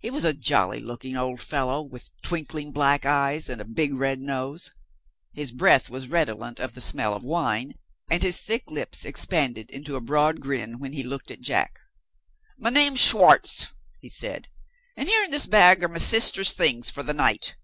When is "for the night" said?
16.90-17.56